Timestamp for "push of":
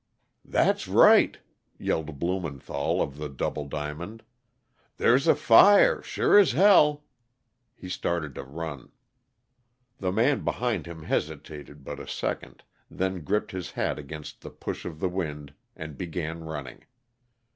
14.49-14.99